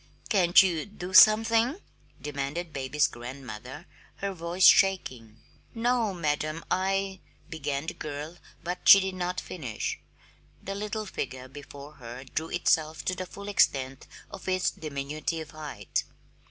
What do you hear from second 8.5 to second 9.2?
but she did